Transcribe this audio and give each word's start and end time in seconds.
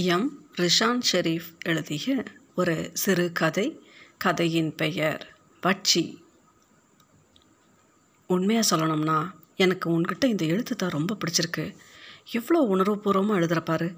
M. 0.00 0.46
Rishan 0.56 1.00
Sharif 1.12 1.46
எழுதிய 1.64 2.22
ஒரு 2.54 2.90
சிறு 2.94 3.32
கதை. 3.32 3.86
கதையின் 4.18 4.74
பெயர் 4.74 5.36
வட்சி. 5.60 6.22
உண்மையாக 8.26 8.76
சொல்லணும்னா 8.76 9.30
எனக்கு 9.56 10.00
உன்கிட்ட 10.00 10.24
இந்த 10.24 10.44
எழுத்து 10.44 10.76
தான் 10.76 10.90
ரொம்ப 10.90 11.16
பிடிச்சிருக்கு. 11.16 11.76
எவ்வளோ 12.30 12.60
உணர்வுபூர்வமாக 12.74 13.40
எழுதுகிறப்பாரு 13.40 13.96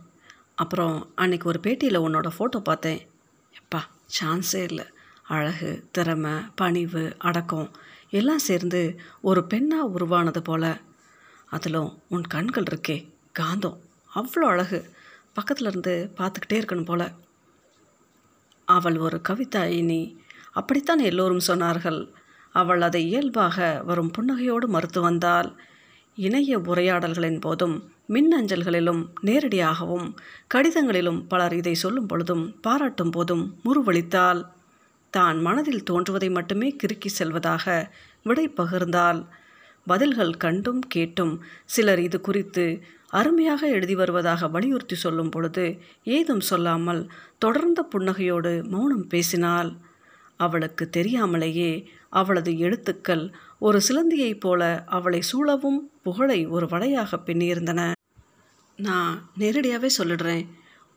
அப்புறம் 0.54 1.13
அன்னைக்கு 1.14 1.49
ஒரு 1.49 1.60
பேட்டியில் 1.63 2.04
உன்னோட 2.06 2.30
ஃபோட்டோ 2.38 2.60
பார்த்தேன். 2.60 3.08
எப்பா 3.53 3.80
சான்ஸே 4.21 4.62
இல்லை. 4.62 4.85
அழகு 5.22 5.88
திறமை 5.92 6.32
பணிவு 6.54 7.14
அடக்கம் 7.19 7.71
எல்லாம் 8.10 8.38
சேர்ந்து 8.38 9.01
ஒரு 9.21 9.46
பெண்ணாக 9.46 9.87
உருவானது 9.87 10.42
போல். 10.42 10.80
அதிலும் 11.46 12.03
உன் 12.08 12.22
கண்கள் 12.22 12.62
இருக்கே 12.62 13.12
காந்தம். 13.38 13.78
அவ்வளோ 14.14 14.46
அழகு. 14.46 14.98
பக்கத்தில் 15.37 15.69
இருந்து 15.69 15.94
பார்த்துக்கிட்டே 16.16 16.56
இருக்கணும் 16.60 16.84
போல. 16.84 17.02
அவள் 18.68 18.96
ஒரு 18.98 19.20
கவிதாயினி 19.28 20.02
அப்படித்தான் 20.50 20.98
எல்லோரும் 20.98 21.46
சொன்னார்கள். 21.46 22.00
அவள் 22.54 22.80
அதை 22.80 23.02
இயல்பாக 23.09 23.82
வரும் 23.84 24.12
புன்னகையோடு 24.18 24.66
மறுத்து 24.66 25.01
வந்தால் 25.01 25.51
இணைய 26.18 26.59
உரையாடல்களின் 26.59 27.40
போதும் 27.40 27.77
மின்னஞ்சல்களிலும் 28.09 29.02
நேரடியாகவும் 29.23 30.06
கடிதங்களிலும் 30.54 31.20
பலர் 31.28 31.54
இதை 31.54 31.74
சொல்லும் 31.74 32.06
பொழுதும் 32.06 32.45
பாராட்டும் 32.60 33.10
போதும் 33.10 33.45
முறுவளித்தாள். 33.65 34.40
தான் 35.10 35.38
மனதில் 35.40 35.82
தோன்றுவதை 35.82 36.30
மட்டுமே 36.30 36.68
கிறுக்கி 36.82 37.10
செல்வதாக 37.18 37.92
விடை 38.23 38.46
பகிர்ந்தாள். 38.56 39.20
பதில்கள் 39.87 40.34
கண்டும் 40.37 40.80
கேட்டும் 40.88 41.32
சிலர் 41.65 41.98
இது 41.98 42.20
குறித்து 42.20 42.65
அருமையாக 43.10 43.69
எழுதி 43.69 43.95
வருவதாக 43.95 44.48
வலியுறுத்தி 44.48 44.95
சொல்லும் 44.95 45.28
பொழுது 45.28 45.78
ஏதும் 46.05 46.41
சொல்லாமல் 46.41 47.10
தொடர்ந்த 47.38 47.88
புன்னகையோடு 47.95 48.68
மௌனம் 48.68 49.07
பேசினாள். 49.07 49.76
அவளுக்கு 50.37 50.90
தெரியாமலேயே 50.90 51.90
அவளது 52.09 52.59
எழுத்துக்கள் 52.59 53.32
ஒரு 53.59 53.80
சிலந்தியைப் 53.88 54.40
போல 54.40 54.82
அவளை 54.87 55.23
சூழவும் 55.23 55.90
புகழை 56.02 56.46
ஒரு 56.46 56.66
வலையாக 56.66 57.18
பின்னியிருந்தன. 57.26 57.93
நான் 58.76 59.30
நேரடியாகவே 59.37 59.90
சொல்லிடுறேன். 59.99 60.46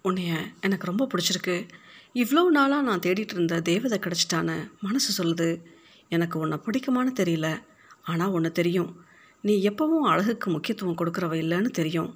உன்னைய 0.04 0.34
எனக்கு 0.62 0.86
ரொம்ப 0.86 1.08
பிடிச்சிருக்கு. 1.14 1.68
இவ்வளோ 2.14 2.44
நாளாக 2.46 2.82
நான் 2.82 3.00
தேடிட்டு 3.00 3.34
இருந்த 3.34 3.62
தேவதை 3.62 4.00
கிடச்சிட்டான்னு 4.00 4.72
மனசு 4.82 5.09
சொல்லுது. 5.18 5.62
எனக்கு 6.09 6.40
உன்னை 6.40 6.59
பிடிக்குமான்னு 6.66 7.14
தெரியல. 7.20 7.62
ஆனால் 8.04 8.30
ஒன்று 8.30 8.52
தெரியும். 8.52 9.04
நீ 9.44 9.54
எப்பவும் 9.70 10.10
அழகுக்கு 10.12 10.48
முக்கியத்துவம் 10.52 10.98
கொடுக்குறவ 10.98 11.34
இல்லைன்னு 11.44 11.70
தெரியும். 11.70 12.12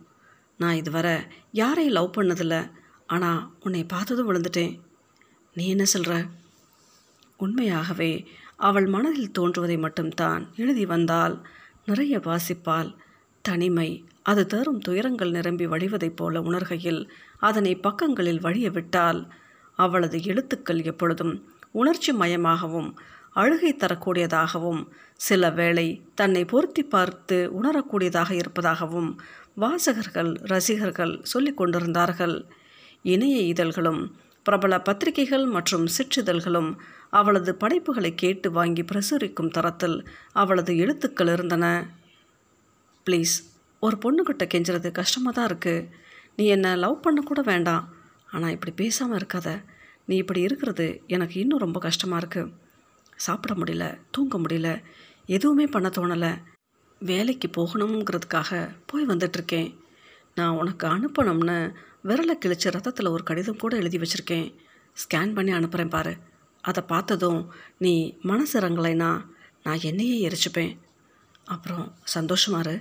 நான் 0.60 0.76
இதுவரை 0.76 1.16
யாரையும் 1.52 1.94
லவ் 1.94 2.16
பண்ணதில்லை. 2.18 2.62
ஆனால் 3.08 3.42
உன்னை 3.60 3.82
பார்த்ததும் 3.84 4.30
விழுந்துட்டேன். 4.30 4.74
நீ 5.56 5.64
என்ன 5.68 5.86
சொல்கிற 5.86 6.14
உண்மையாகவே 7.38 8.12
அவள் 8.56 8.86
மனதில் 8.86 9.32
தோன்றுவதை 9.32 9.78
மட்டும்தான் 9.78 10.44
எழுதி 10.56 10.86
வந்தால் 10.86 11.36
நிறைய 11.86 12.20
வாசிப்பால் 12.20 12.90
தனிமை 13.42 13.90
அது 14.24 14.46
தரும் 14.46 14.80
துயரங்கள் 14.80 15.32
நிரம்பி 15.32 15.66
வழிவதைப் 15.68 16.16
போல 16.16 16.42
உணர்கையில் 16.42 17.02
அதனை 17.40 17.74
பக்கங்களில் 17.78 18.40
வழிய 18.40 18.70
விட்டால் 18.72 19.22
அவளது 19.80 20.18
எழுத்துக்கள் 20.24 20.82
எப்பொழுதும் 20.84 21.34
உணர்ச்சி 21.72 22.12
மயமாகவும் 22.14 22.90
அழுகை 23.42 23.72
தரக்கூடியதாகவும் 23.74 24.82
சில 25.28 25.50
வேளை 25.60 25.88
தன்னை 26.20 26.44
பொருத்தி 26.52 26.84
பார்த்து 26.94 27.38
உணரக்கூடியதாக 27.60 28.32
இருப்பதாகவும் 28.42 29.10
வாசகர்கள் 29.64 30.32
ரசிகர்கள் 30.52 31.14
சொல்லிக் 31.32 31.60
கொண்டிருந்தார்கள். 31.60 32.36
இணைய 33.14 33.38
இதழ்களும் 33.52 34.02
பிரபல 34.46 34.74
பத்திரிகைகள் 34.88 35.46
மற்றும் 35.56 35.86
சிற்றிதழ்களும் 35.96 36.70
அவளது 37.20 37.52
படைப்புகளை 37.62 38.12
கேட்டு 38.22 38.48
வாங்கி 38.58 38.84
பிரசுரிக்கும் 38.92 39.54
தரத்தில் 39.58 39.98
அவளது 40.42 40.72
எழுத்துக்கள் 40.84 41.32
இருந்தன. 41.36 41.66
ப்ளீஸ் 43.08 43.36
ஒரு 43.84 43.96
பொண்ணுக்கிட்ட 44.04 44.46
கெஞ்சுறது 44.54 44.90
கஷ்டமாக 45.00 45.34
தான் 45.38 45.48
இருக்குது 45.50 45.88
நீ 46.38 46.46
என்னை 46.56 46.72
லவ் 46.84 47.04
பண்ண 47.06 47.20
கூட 47.30 47.42
வேண்டாம். 47.52 47.84
ஆனால் 48.34 48.54
இப்படி 48.56 48.74
பேசாமல் 48.82 49.18
இருக்காத. 49.20 49.50
நீ 50.10 50.16
இப்படி 50.24 50.42
இருக்கிறது 50.48 50.88
எனக்கு 51.16 51.36
இன்னும் 51.44 51.64
ரொம்ப 51.66 51.80
கஷ்டமாக 51.88 52.22
இருக்குது 52.22 52.52
சாப்பிட 53.18 53.54
முடியல 53.54 53.86
தூங்க 54.12 54.36
முடியல 54.38 54.70
எதுவுமே 55.36 55.66
பண்ண 55.66 55.88
தோணலை. 55.88 56.32
வேலைக்கு 57.00 57.48
போகணுங்கிறதுக்காக 57.58 58.50
போய் 58.86 59.06
வந்துட்ருக்கேன் 59.06 59.70
நான் 60.36 60.58
உனக்கு 60.58 60.86
அனுப்பணும்னு 60.88 61.58
விரலை 62.04 62.36
கிழிச்ச 62.46 62.72
ரத்தத்தில் 62.72 63.14
ஒரு 63.16 63.24
கடிதம் 63.24 63.58
கூட 63.58 63.76
எழுதி 63.76 63.98
வச்சுருக்கேன். 63.98 64.48
ஸ்கேன் 65.02 65.34
பண்ணி 65.34 65.52
அனுப்புகிறேன் 65.52 65.90
பாரு. 65.90 66.14
அதை 66.64 66.84
பார்த்ததும் 66.88 67.42
நீ 67.78 67.94
மனசு 68.22 68.60
இறங்கலைன்னா 68.60 69.12
நான் 69.64 69.82
என்னையே 69.82 70.18
எரிச்சுப்பேன். 70.28 70.74
அப்புறம் 71.46 71.86
சந்தோஷமாரு 72.16 72.76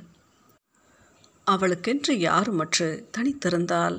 அவளுக்கென்று 1.46 2.14
யாருமற்று 2.28 2.88
தனித்திருந்தால் 3.16 3.98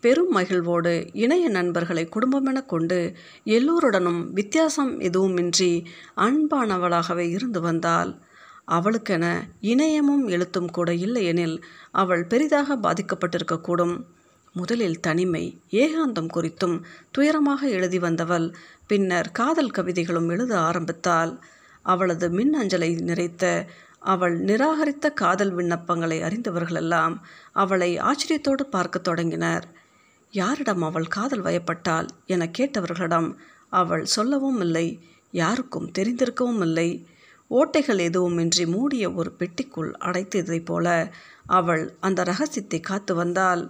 பெரும் 0.00 0.30
மகிழ்வோடு 0.30 1.06
இணைய 1.12 1.48
நண்பர்களை 1.48 2.08
குடும்பமென 2.08 2.66
கொண்டு 2.66 2.98
எல்லோருடனும் 3.44 4.32
வித்தியாசம் 4.32 5.00
எதுவுமின்றி 5.00 5.84
அன்பானவளாகவே 6.16 7.26
இருந்து 7.28 7.60
வந்தால் 7.60 8.22
அவளுக்கென 8.64 9.24
இணையமும் 9.62 10.24
எழுத்தும் 10.26 10.70
கூட 10.70 10.94
இல்லையெனில் 10.94 11.64
அவள் 11.90 12.24
பெரிதாக 12.26 12.76
பாதிக்கப்பட்டிருக்கக்கூடும். 12.76 13.96
முதலில் 14.52 15.00
தனிமை 15.00 15.60
ஏகாந்தம் 15.70 16.30
குறித்தும் 16.34 16.82
துயரமாக 17.18 17.60
எழுதி 17.62 17.98
வந்தவள் 17.98 18.54
பின்னர் 18.86 19.32
காதல் 19.32 19.70
கவிதைகளும் 19.70 20.28
எழுத 20.28 20.60
ஆரம்பித்தாள். 20.60 21.32
அவளது 21.82 22.30
மின் 22.30 22.54
அஞ்சலை 22.54 22.90
நிறைத்த 23.00 23.66
அவள் 23.98 24.40
நிராகரித்த 24.40 25.12
காதல் 25.12 25.56
விண்ணப்பங்களை 25.56 26.18
அறிந்தவர்களெல்லாம் 26.22 27.14
அவளை 27.52 27.90
ஆச்சரியத்தோடு 28.00 28.62
பார்க்கத் 28.70 29.04
தொடங்கினர். 29.04 29.66
யாரிடம் 30.32 30.82
அவள் 30.82 31.06
காதல் 31.06 31.42
வயப்பட்டாள் 31.42 32.08
என 32.26 32.46
கேட்டவர்களிடம் 32.58 33.34
அவள் 33.68 34.04
சொல்லவும் 34.04 34.60
இல்லை 34.60 35.00
யாருக்கும் 35.30 35.90
தெரிந்திருக்கவும் 35.98 36.60
இல்லை. 36.60 37.06
ஓட்டைகள் 37.50 38.00
எதுவுமின்றி 38.08 38.66
மூடிய 38.66 39.12
ஒரு 39.12 39.30
பெட்டிக்குள் 39.38 39.90
அடைத்ததைப் 39.98 40.64
போல 40.64 41.12
அவள் 41.46 41.96
அந்த 42.00 42.22
ரகசியத்தை 42.22 42.80
காத்து 42.80 43.14
வந்தாள். 43.14 43.62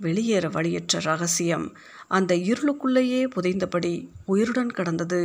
வெளியேற 0.00 0.48
வழியற்ற 0.48 1.00
ரகசியம் 1.02 1.66
அந்த 2.08 2.34
இருளுக்குள்ளேயே 2.34 3.20
புதைந்தபடி 3.26 4.08
உயிருடன் 4.24 4.70
கடந்தது. 4.70 5.20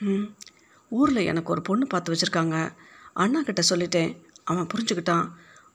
ம் 0.00 0.26
ஊரில் 0.88 1.16
எனக்கு 1.16 1.50
ஒரு 1.50 1.62
பொண்ணு 1.62 1.86
பார்த்து 1.86 2.12
வச்சுருக்காங்க. 2.14 2.72
அண்ணா 3.12 3.40
கிட்ட 3.42 3.62
சொல்லிட்டேன். 3.70 4.16
அவன் 4.44 4.66
புரிஞ்சுக்கிட்டான். 4.74 5.26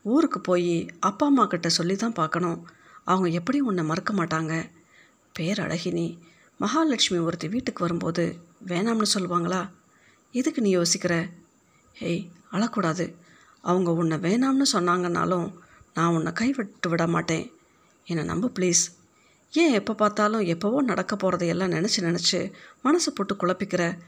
ஊருக்கு 0.05 0.39
போய் 0.41 0.89
அப்பா 0.99 1.25
அம்மா 1.25 1.45
கிட்ட 1.45 1.69
சொல்லி 1.69 1.95
தான் 1.95 2.13
பார்க்கணும். 2.13 2.59
அவங்க 3.03 3.29
எப்படி 3.29 3.59
உன்னை 3.59 3.83
மறக்க 3.83 4.13
மாட்டாங்க? 4.13 4.69
பேரழகினி 5.39 6.19
மகாலட்சுமி 6.59 7.23
ஒருத்தி 7.23 7.47
வீட்டுக்கு 7.47 7.83
வரும்போது 7.83 8.39
வேணாம்னு 8.67 9.05
சொல்லுவாங்களா? 9.13 9.69
எதுக்கு 10.31 10.61
நீ 10.61 10.77
யோசிக்கிற? 10.77 11.31
ஹேய் 11.99 12.29
அழக்கூடாது. 12.51 13.13
அவங்க 13.61 13.91
உன்னை 13.91 14.17
வேணாம்னு 14.17 14.65
சொன்னாங்கன்னாலும் 14.73 15.53
நான் 15.93 16.13
உன்னை 16.13 16.31
கைவிட்டு 16.31 16.89
விட 16.89 17.07
மாட்டேன். 17.07 17.51
என்னை 18.05 18.25
நம்பு 18.25 18.51
ப்ளீஸ்? 18.55 18.83
ஏன் 19.51 19.73
எப்போ 19.73 19.93
பார்த்தாலும் 19.93 20.41
எப்போவோ 20.41 20.81
நடக்க 20.81 21.15
போகிறதையெல்லாம் 21.15 21.73
நினச்சி 21.75 21.99
நினச்சி 21.99 22.51
மனசு 22.81 23.13
போட்டு 23.13 23.35
குழப்பிக்கிற? 23.35 23.99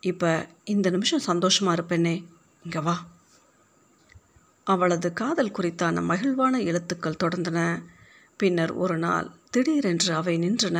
இப்போ 0.00 0.48
இந்த 0.64 0.90
நிமிஷம் 0.90 1.18
சந்தோஷமாக 1.18 1.82
இருப்பேனே. 1.82 2.24
இங்கே 2.64 2.78
வா. 2.78 3.06
அவளது 4.64 5.12
காதல் 5.12 5.52
குறித்தான 5.52 6.02
மகிழ்வான 6.02 6.62
எழுத்துக்கள் 6.62 7.20
தொடர்ந்தன. 7.24 7.82
பின்னர் 8.40 8.72
ஒரு 8.74 8.96
நாள் 8.98 9.26
திடீரென்று 9.50 10.12
அவை 10.14 10.34
நின்றன. 10.38 10.78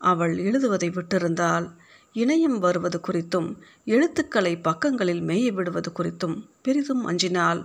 அவள் 0.00 0.34
எழுதுவதை 0.38 0.88
விட்டிருந்தால் 0.90 1.66
இணையம் 2.14 2.58
வருவது 2.58 2.98
குறித்தும் 3.06 3.48
எழுத்துக்களை 3.86 4.52
பக்கங்களில் 4.58 5.22
மேய 5.22 5.46
விடுவது 5.52 5.90
குறித்தும் 5.90 6.36
பெரிதும் 6.62 7.02
அஞ்சினாள். 7.08 7.60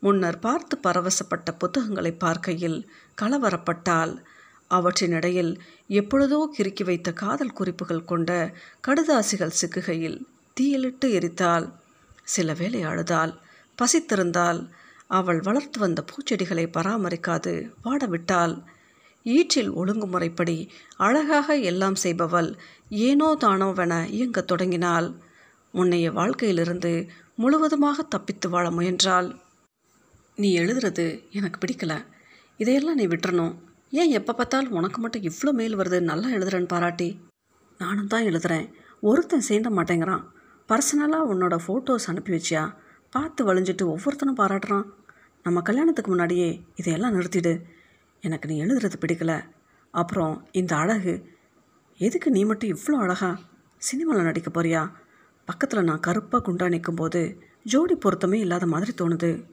முன்னர் 0.00 0.38
பார்த்து 0.38 0.74
பரவசப்பட்ட 0.82 1.48
புத்தகங்களை 1.58 2.12
பார்க்கையில் 2.14 2.78
கலவரப்பட்டால் 3.22 4.12
அவற்றினிடையில் 4.70 5.52
எப்பொழுதோ 5.90 6.38
கிறுக்கி 6.58 6.84
வைத்த 6.84 7.08
காதல் 7.12 7.56
குறிப்புகள் 7.58 8.04
கொண்ட 8.04 8.30
கடுதாசிகள் 8.86 9.58
சிக்குகையில் 9.60 10.18
தீயிலிட்டு 10.56 11.08
எரித்தாள். 11.18 11.66
சில 12.24 12.52
வேளை 12.52 12.80
அழுதாள் 12.82 13.32
பசித்திருந்தால் 13.78 14.60
அவள் 15.18 15.40
வளர்த்து 15.40 15.78
வந்த 15.80 16.00
பூச்செடிகளை 16.10 16.64
பராமரிக்காது 16.76 17.52
வாடவிட்டாள். 17.84 18.54
ஈற்றில் 19.26 19.72
ஒழுங்குமுறைப்படி 19.80 20.56
அழகாக 20.96 21.56
எல்லாம் 21.70 21.98
செய்பவள் 22.02 22.48
ஏனோ 23.06 23.28
தானோவென 23.44 23.94
இயங்கத் 24.10 24.46
தொடங்கினாள். 24.46 25.08
முன்னைய 25.74 26.06
வாழ்க்கையிலிருந்து 26.12 26.92
முழுவதுமாக 27.34 28.02
தப்பித்து 28.02 28.48
வாழ 28.48 28.66
முயன்றாள். 28.70 29.28
நீ 30.38 30.48
எழுதுறது 30.58 31.06
எனக்கு 31.30 31.58
பிடிக்கல. 31.60 31.92
இதையெல்லாம் 32.60 32.94
நீ 32.94 33.06
விட்டுறணும். 33.06 33.54
ஏன் 33.92 34.10
எப்போ 34.10 34.32
பார்த்தாலும் 34.32 34.76
உனக்கு 34.78 34.98
மட்டும் 35.00 35.26
இவ்வளோ 35.28 35.52
மேல் 35.52 35.76
வருது 35.76 35.98
நல்லா 36.10 36.28
எழுதுறேன்னு 36.28 36.72
பாராட்டி? 36.74 37.08
நானும் 37.80 38.06
தான் 38.06 38.26
எழுதுகிறேன் 38.30 38.66
ஒருத்தன் 39.00 39.48
சேர்ந்த 39.48 39.70
மாட்டேங்கிறான். 39.70 40.24
பர்சனலாக 40.68 41.30
உன்னோட 41.32 41.54
ஃபோட்டோஸ் 41.64 42.08
அனுப்பி 42.10 42.32
வச்சியா? 42.32 42.62
பார்த்து 43.12 43.40
வழிஞ்சிட்டு 43.48 43.84
ஒவ்வொருத்தனும் 43.92 44.40
பாராட்டுறான். 44.40 44.86
நம்ம 45.44 45.60
கல்யாணத்துக்கு 45.60 46.10
முன்னாடியே 46.10 46.64
இதையெல்லாம் 46.74 47.14
நிறுத்திடு. 47.14 47.62
எனக்கு 48.20 48.48
நீ 48.48 48.64
எழுதுறது 48.64 48.92
பிடிக்கல. 49.00 49.42
அப்புறம் 49.90 50.46
இந்த 50.52 50.76
அழகு. 50.76 51.28
எதுக்கு 51.96 52.30
நீ 52.30 52.44
மட்டும் 52.44 52.70
இவ்வளோ 52.70 52.98
அழகா 52.98 53.38
சினிமாவில் 53.76 54.22
நடிக்க 54.22 54.50
போறியா? 54.50 54.90
பக்கத்தில் 55.44 55.82
நான் 55.82 56.00
கருப்பாக 56.00 56.52
குண்டா 56.52 56.68
நிற்கும்போது 56.68 57.38
ஜோடி 57.62 57.94
பொருத்தமே 57.94 58.38
இல்லாத 58.38 58.66
மாதிரி 58.66 58.92
தோணுது. 58.98 59.44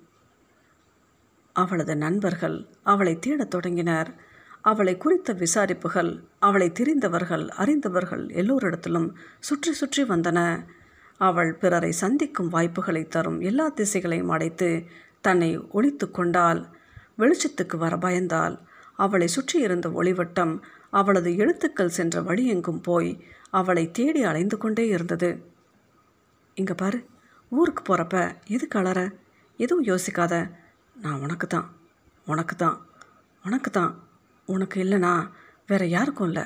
அவளது 1.54 1.96
நண்பர்கள் 1.96 2.68
அவளை 2.84 3.20
தேடத் 3.20 3.50
தொடங்கினர். 3.50 4.16
அவளை 4.62 4.98
குறித்த 4.98 5.34
விசாரிப்புகள் 5.34 6.24
அவளை 6.40 6.72
தெரிந்தவர்கள் 6.72 7.48
அறிந்தவர்கள் 7.48 8.26
எல்லோரிடத்திலும் 8.26 9.14
சுற்றி 9.40 9.74
சுற்றி 9.74 10.04
வந்தன. 10.04 10.66
அவள் 11.18 11.54
பிறரை 11.54 11.92
சந்திக்கும் 11.92 12.50
வாய்ப்புகளை 12.50 13.08
தரும் 13.08 13.42
எல்லா 13.42 13.72
திசைகளையும் 13.72 14.30
அடைத்து 14.30 14.86
தன்னை 15.22 15.58
ஒழித்து 15.58 16.12
கொண்டாள். 16.12 16.66
வெளிச்சத்துக்கு 17.18 17.78
வர 17.78 17.96
பயந்தாள். 17.96 18.60
அவளை 18.96 19.28
சுற்றி 19.28 19.60
இருந்த 19.60 19.90
ஒளிவட்டம் 19.90 20.60
அவளது 20.90 21.36
எழுத்துக்கள் 21.36 21.96
சென்ற 21.98 22.22
வழியெங்கும் 22.22 22.82
போய் 22.82 23.26
அவளை 23.50 23.92
தேடி 23.92 24.24
அலைந்து 24.24 24.58
கொண்டே 24.58 24.88
இருந்தது. 24.88 25.44
இங்கே 26.56 26.74
பாரு 26.74 27.00
ஊருக்கு 27.50 27.82
போகிறப்ப 27.84 28.36
எது 28.48 28.68
அலற? 28.70 29.12
எதுவும் 29.58 29.86
யோசிக்காத. 29.86 30.52
நான் 30.96 31.20
உனக்கு 31.20 31.48
தான் 31.48 31.68
உனக்கு 32.26 32.56
தான் 32.56 32.78
உனக்கு 33.46 33.72
தான் 33.72 34.08
உனக்கு 34.46 34.84
இல்லைனா 34.84 35.30
வேற 35.68 35.86
யாருக்கும் 35.86 36.28
இல்லை. 36.28 36.46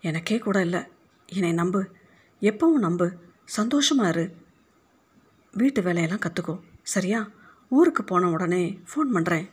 எனக்கே 0.00 0.38
கூட 0.38 0.60
இல்லை. 0.60 0.82
என்னை 1.26 1.52
நம்பு. 1.52 1.80
எப்பவும் 2.40 2.84
நம்பு. 2.86 3.12
சந்தோஷமாக 3.44 4.08
இரு. 4.08 4.24
வீட்டு 5.52 5.82
வேலையெல்லாம் 5.82 6.24
கற்றுக்கோ 6.26 6.60
சரியா? 6.82 7.28
ஊருக்கு 7.72 8.04
போன 8.04 8.30
உடனே 8.30 8.80
ஃபோன் 8.88 9.08
பண்ணுறேன் 9.12 9.48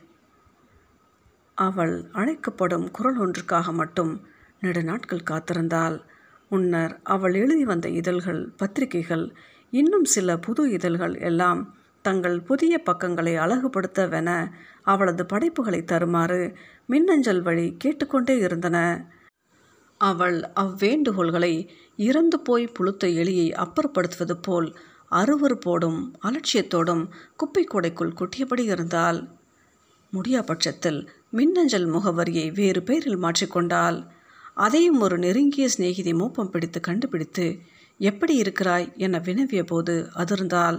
அவள் 1.54 2.04
அழைக்கப்படும் 2.12 2.90
குரல் 2.90 3.18
ஒன்றுக்காக 3.20 3.72
மட்டும் 3.72 4.20
நெடு 4.60 4.84
நாட்கள் 4.84 6.04
முன்னர் 6.48 7.00
அவள் 7.02 7.34
எழுதி 7.34 7.64
வந்த 7.64 7.88
இதழ்கள் 7.88 8.50
பத்திரிகைகள் 8.56 9.34
இன்னும் 9.70 10.04
சில 10.04 10.38
புது 10.38 10.70
இதழ்கள் 10.70 11.14
எல்லாம் 11.20 11.74
தங்கள் 12.02 12.40
புதிய 12.40 12.82
பக்கங்களை 12.82 13.34
அழகுபடுத்தவென 13.36 14.50
அவளது 14.82 15.26
படைப்புகளை 15.26 15.84
தருமாறு 15.84 16.56
மின்னஞ்சல் 16.86 17.42
வழி 17.42 17.74
கேட்டுக்கொண்டே 17.78 18.38
இருந்தன. 18.38 18.78
அவள் 20.00 20.38
அவ்வேண்டுகோள்களை 20.60 21.68
இறந்து 21.96 22.40
போய் 22.40 22.66
புழுத்த 22.66 23.06
எலியை 23.06 23.48
அப்புறப்படுத்துவது 23.56 24.36
போல் 24.42 24.76
அருவருப்போடும் 25.10 26.00
அலட்சியத்தோடும் 26.22 27.04
குப்பை 27.36 27.64
கூடைக்குள் 27.64 28.16
கொட்டியபடி 28.20 28.64
இருந்தால் 28.64 29.20
முடியா 30.12 30.42
பட்சத்தில் 30.42 31.00
மின்னஞ்சல் 31.30 31.88
முகவரியை 31.92 32.52
வேறு 32.52 32.82
பெயரில் 32.82 33.22
மாற்றிக்கொண்டால் 33.22 33.98
அதையும் 34.54 35.00
ஒரு 35.00 35.18
நெருங்கிய 35.18 35.68
சிநேகிதி 35.68 36.12
மோப்பம் 36.12 36.50
பிடித்து 36.50 36.80
கண்டுபிடித்து 36.80 37.46
எப்படி 38.00 38.34
இருக்கிறாய்? 38.36 38.86
என 38.96 39.18
வினவிய 39.18 39.62
போது 39.62 39.94
அதிர்ந்தால் 40.14 40.78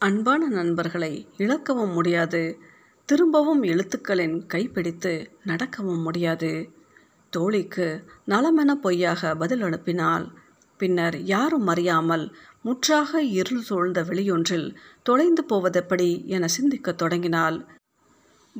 அன்பான 0.00 0.48
நண்பர்களை 0.48 1.12
இழக்கவும் 1.38 1.92
முடியாது 1.92 2.42
திரும்பவும் 3.08 3.62
எழுத்துக்களின் 3.62 4.46
கைப்பிடித்து 4.46 5.12
நடக்கவும் 5.44 6.02
முடியாது. 6.02 6.52
தோழிக்கு 7.32 7.86
நலமென 8.26 8.74
பொய்யாக 8.74 9.34
பதில் 9.34 9.62
அனுப்பினாள் 9.62 10.26
பின்னர் 10.78 11.22
யாரும் 11.22 11.66
அறியாமல் 11.66 12.36
முற்றாக 12.62 13.22
இருள் 13.22 13.62
சூழ்ந்த 13.62 14.02
வெளியொன்றில் 14.02 14.74
தொலைந்து 15.02 15.44
போவதெப்படி 15.44 16.26
என 16.26 16.48
சிந்திக்கத் 16.48 16.98
தொடங்கினாள். 16.98 17.64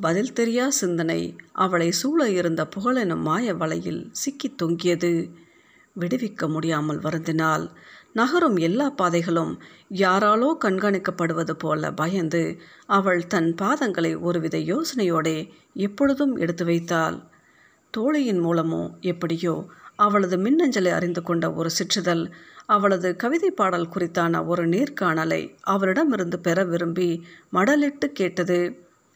பதில் 0.01 0.33
தெரியா 0.33 0.67
சிந்தனை 0.67 1.35
அவளை 1.51 1.91
சூழ 1.91 2.29
இருந்த 2.29 2.67
புகழெனும் 2.75 3.21
மாய 3.21 3.53
வலையில் 3.53 4.09
சிக்கித் 4.11 4.57
தொங்கியது. 4.57 5.29
விடுவிக்க 5.99 6.49
முடியாமல் 6.49 6.99
வருந்தினாள். 6.99 7.69
நகரும் 8.13 8.57
எல்லா 8.57 8.89
பாதைகளும் 8.89 9.61
யாராலோ 9.93 10.57
கண்காணிக்கப்படுவது 10.61 11.51
போல 11.51 11.91
பயந்து 11.93 12.59
அவள் 12.85 13.27
தன் 13.27 13.55
பாதங்களை 13.61 14.19
ஒருவித 14.19 14.57
யோசனையோடே 14.57 15.49
எப்பொழுதும் 15.73 16.35
எடுத்து 16.35 16.65
வைத்தாள். 16.65 17.17
தோழியின் 17.97 18.45
மூலமோ 18.45 18.99
எப்படியோ 18.99 19.65
அவளது 19.99 20.37
மின்னஞ்சலை 20.37 20.91
அறிந்து 20.91 21.21
கொண்ட 21.23 21.45
ஒரு 21.53 21.69
சிற்றிதழ் 21.69 22.23
அவளது 22.65 23.09
கவிதை 23.15 23.49
பாடல் 23.51 23.91
குறித்தான 23.93 24.45
ஒரு 24.45 24.63
நேர்காணலை 24.67 25.41
அவளிடமிருந்து 25.63 26.37
பெற 26.39 26.63
விரும்பி 26.63 27.09
மடலிட்டு 27.53 28.07
கேட்டது. 28.11 28.59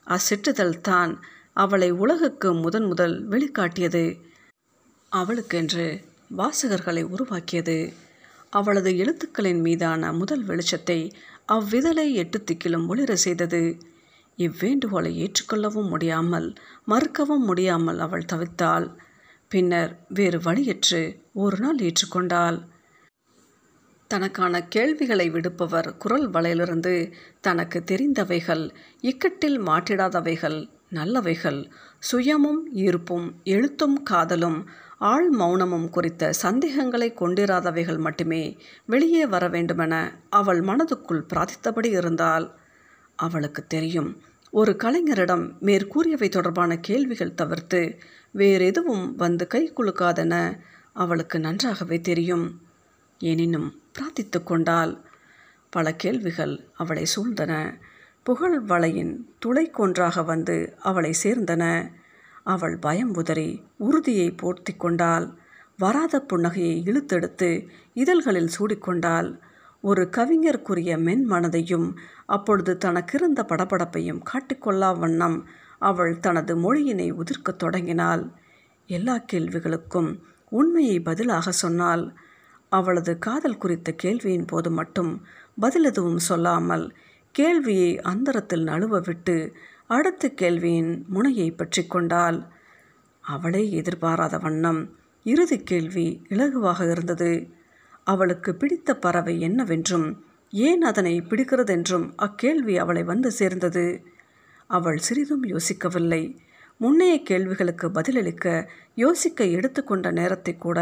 அச்சிற்றிதழ் 0.08 0.76
தான் 0.82 1.14
அவளை 1.54 1.90
உலகுக்கு 1.94 2.50
முதன் 2.54 2.84
முதல் 2.84 3.16
வெளிக்காட்டியது. 3.30 4.06
அவளுக்கென்று 5.12 5.86
வாசகர்களை 6.38 7.04
உருவாக்கியது. 7.04 7.78
அவளது 8.50 8.92
எழுத்துக்களின் 8.98 9.62
மீதான 9.62 10.12
முதல் 10.14 10.44
வெளிச்சத்தை 10.46 11.00
அவ்விதழை 11.46 12.08
எட்டு 12.14 12.38
திக்கிலும் 12.44 12.88
ஒளிர 12.88 13.14
செய்தது. 13.26 13.62
இவ்வேண்டுகோளை 14.38 15.12
ஏற்றுக்கொள்ளவும் 15.24 15.90
முடியாமல் 15.90 16.48
மறுக்கவும் 16.88 17.46
முடியாமல் 17.46 18.00
அவள் 18.00 18.30
தவித்தாள். 18.34 18.88
பின்னர் 19.52 19.94
வேறு 20.10 20.38
வழியற்று 20.40 21.00
ஒரு 21.34 21.58
நாள் 21.60 21.80
ஏற்றுக்கொண்டாள். 21.80 22.58
தனக்கான 24.12 24.62
கேள்விகளை 24.66 25.26
விடுப்பவர் 25.30 25.98
குரல் 25.98 26.30
வலையிலிருந்து 26.30 26.94
தனக்கு 27.42 27.80
தெரிந்தவைகள் 27.92 28.64
இக்கட்டில் 29.02 29.60
மாட்டிடாதவைகள் 29.68 30.58
நல்லவைகள் 30.94 31.60
சுயமும் 32.12 32.62
ஈர்ப்பும் 32.76 33.28
எழுத்தும் 33.46 33.98
காதலும் 34.04 34.60
ஆள் 35.12 35.30
மௌனமும் 35.36 35.88
குறித்த 35.90 36.32
சந்தேகங்களை 36.44 37.14
கொண்டிராதவைகள் 37.14 38.00
மட்டுமே 38.00 38.44
வெளியே 38.86 39.24
வர 39.26 39.48
வேண்டுமென 39.48 39.94
அவள் 40.30 40.62
மனதுக்குள் 40.62 41.28
பிரார்த்தித்தபடி 41.32 41.92
இருந்தாள். 41.92 42.48
அவளுக்கு 43.20 43.64
தெரியும் 43.68 44.12
ஒரு 44.54 44.76
கலைஞரிடம் 44.84 45.44
மேற்கூறியவை 45.62 46.30
தொடர்பான 46.30 46.78
கேள்விகள் 46.80 47.34
தவிர்த்து 47.34 47.98
வேறெதுவும் 48.32 49.16
வந்து 49.16 49.48
கை 49.48 49.72
குலுக்காதென 49.72 50.60
அவளுக்கு 50.94 51.40
நன்றாகவே 51.40 52.02
தெரியும். 52.02 52.62
எனினும் 53.20 53.82
பிரார்த்தித்து 53.94 54.44
கொண்டால் 54.44 55.06
பல 55.70 55.96
கேள்விகள் 55.96 56.68
அவளை 56.74 57.06
சூழ்ந்தன. 57.16 57.80
புகழ் 58.24 58.62
வலையின் 58.68 59.14
துளைக்கொன்றாக 59.46 60.26
வந்து 60.26 60.76
அவளை 60.80 61.14
சேர்ந்தன. 61.24 61.92
அவள் 62.44 62.78
பயம் 62.78 63.16
உதறி 63.16 63.64
உறுதியை 63.78 64.32
போர்த்தி 64.32 64.74
கொண்டாள் 64.78 65.28
வராத 65.78 66.26
புன்னகையை 66.30 66.76
இழுத்தெடுத்து 66.82 67.68
இதழ்களில் 67.94 68.52
சூடிக்கொண்டாள் 68.60 69.30
ஒரு 69.84 70.10
கவிஞருக்குரிய 70.18 70.98
மென் 71.00 71.30
மனதையும் 71.30 71.88
அப்பொழுது 72.26 72.78
தனக்கிருந்த 72.86 73.42
படபடப்பையும் 73.42 74.22
காட்டிக்கொள்ளா 74.32 74.90
வண்ணம் 75.00 75.38
அவள் 75.80 76.20
தனது 76.20 76.54
மொழியினை 76.56 77.08
உதிர்க்கத் 77.12 77.58
தொடங்கினாள். 77.58 78.24
எல்லா 78.90 79.16
கேள்விகளுக்கும் 79.32 80.10
உண்மையை 80.50 80.98
பதிலாக 81.00 81.52
சொன்னாள். 81.52 82.04
அவளது 82.70 83.18
காதல் 83.18 83.58
குறித்த 83.58 83.90
கேள்வியின் 84.04 84.48
போது 84.48 84.72
மட்டும் 84.72 85.12
பதில் 85.60 85.84
எதுவும் 85.84 86.20
சொல்லாமல் 86.20 86.86
கேள்வியை 87.36 87.92
அந்தரத்தில் 88.02 88.64
நழுவ 88.64 89.00
விட்டு 89.00 89.36
அடுத்த 89.88 90.30
கேள்வியின் 90.30 90.92
முனையை 91.08 91.52
பற்றி 91.52 91.84
கொண்டாள். 91.86 92.40
அவளே 93.24 93.64
எதிர்பாராத 93.72 94.38
வண்ணம் 94.38 94.82
இறுதி 95.26 95.58
கேள்வி 95.64 96.06
இலகுவாக 96.30 96.92
இருந்தது. 96.92 97.32
அவளுக்கு 98.04 98.56
பிடித்த 98.56 98.96
பறவை 98.96 99.40
என்னவென்றும் 99.40 100.24
ஏன் 100.52 100.82
அதனை 100.82 101.22
பிடிக்கிறதென்றும் 101.22 102.12
அக்கேள்வி 102.16 102.78
அவளை 102.78 103.04
வந்து 103.04 103.32
சேர்ந்தது. 103.32 104.04
அவள் 104.68 104.98
சிறிதும் 104.98 105.44
யோசிக்கவில்லை. 105.44 106.38
முன்னைய 106.80 107.24
கேள்விகளுக்கு 107.24 107.88
பதிலளிக்க 107.92 108.68
யோசிக்க 108.96 109.46
எடுத்துக்கொண்ட 109.46 110.12
நேரத்தை 110.12 110.58
கூட 110.58 110.80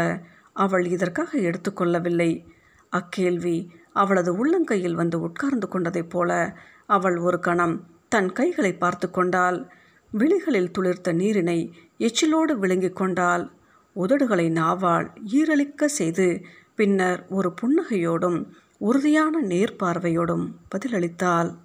அவள் 0.52 0.86
இதற்காக 0.86 1.38
எடுத்துக்கொள்ளவில்லை 1.38 2.44
அக்கேள்வி 2.92 3.70
அவளது 3.92 4.30
உள்ளங்கையில் 4.32 4.92
வந்து 4.92 5.20
உட்கார்ந்து 5.20 5.68
கொண்டதைப் 5.68 6.10
போல 6.10 6.56
அவள் 6.86 7.16
ஒரு 7.16 7.38
கணம் 7.38 7.86
தன் 8.08 8.32
கைகளை 8.32 8.72
பார்த்து 8.74 9.10
கொண்டாள். 9.10 9.58
விழிகளில் 10.12 10.70
துளிர்த்த 10.78 11.12
நீரினை 11.12 11.58
எச்சிலோடு 11.98 12.52
விழுங்கிக் 12.58 12.96
கொண்டாள். 12.96 13.50
உதடுகளை 13.96 14.46
நாவால் 14.50 15.08
ஈரலிக்க 15.32 15.84
செய்து 15.84 16.26
பின்னர் 16.80 17.26
ஒரு 17.28 17.54
புன்னகையோடும் 17.62 18.48
உறுதியான 18.78 19.42
நேர்பார்வையோடும் 19.42 20.52
பதிலளித்தாள். 20.70 21.56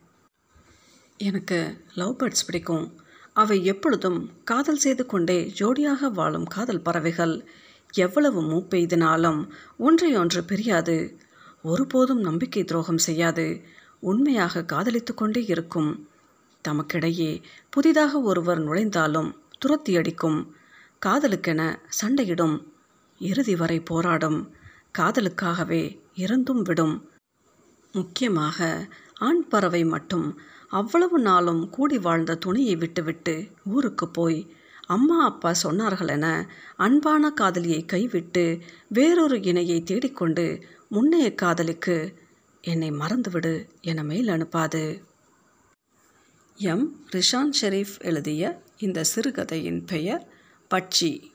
எனக்கு 1.17 1.77
லவ் 1.93 2.15
பேர்ட்ஸ் 2.15 2.45
பிடிக்கும். 2.45 2.93
அவை 3.33 3.65
எப்பொழுதும் 3.65 4.29
காதல் 4.43 4.75
செய்து 4.75 5.05
கொண்டே 5.05 5.53
ஜோடியாக 5.59 6.11
வாழும் 6.11 6.45
காதல் 6.45 6.81
பறவைகள். 6.81 7.45
எவ்வளவு 7.93 8.41
மூப்பெய்தினாலும் 8.41 9.49
ஒன்றையொன்று 9.79 10.43
பிரியாது. 10.47 11.17
ஒருபோதும் 11.63 12.19
நம்பிக்கை 12.19 12.63
துரோகம் 12.63 12.97
செய்யாது. 12.97 13.61
உண்மையாக 13.99 14.65
காதலித்து 14.65 15.13
கொண்டே 15.13 15.45
இருக்கும். 15.45 16.07
தமக்கிடையே 16.67 17.41
புதிதாக 17.69 18.21
ஒருவர் 18.21 18.59
நுழைந்தாலும் 18.59 19.33
துரத்தி 19.59 19.97
அடிக்கும் 19.97 20.55
காதலுக்கென 21.05 21.75
சண்டையிடும். 22.01 22.73
இறுதி 23.19 23.55
வரை 23.55 23.79
போராடும். 23.79 24.63
காதலுக்காகவே 24.97 25.99
இறந்தும் 26.15 26.61
விடும். 26.61 27.09
முக்கியமாக 27.91 28.87
ஆண் 29.17 29.47
பறவை 29.47 29.85
மட்டும் 29.85 30.39
அவ்வளவு 30.69 31.19
நாளும் 31.19 31.69
கூடி 31.69 31.97
வாழ்ந்த 31.97 32.35
துணையை 32.35 32.75
விட்டுவிட்டு 32.75 33.47
ஊருக்கு 33.65 34.07
போய் 34.09 34.55
அம்மா 34.87 35.23
அப்பா 35.23 35.53
சொன்னார்கள் 35.63 36.07
என 36.07 36.49
அன்பான 36.75 37.31
காதலியை 37.31 37.85
கைவிட்டு 37.85 38.59
வேறொரு 38.87 39.41
இணையை 39.41 39.83
தேடிக்கொண்டு 39.83 40.45
முன்னைய 40.91 41.35
காதலுக்கு 41.35 42.13
என்னை 42.61 42.91
மறந்துவிடு 42.91 43.69
என 43.81 44.03
மேல் 44.03 44.27
அனுப்பாது. 44.27 45.01
எம். 46.57 47.05
ரிஷான் 47.11 47.53
ஷெரீஃப் 47.61 47.99
எழுதிய 47.99 48.61
இந்த 48.77 49.03
சிறுகதையின் 49.03 49.85
பெயர் 49.85 50.27
பட்சி. 50.69 51.34